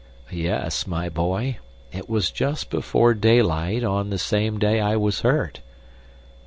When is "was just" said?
2.09-2.71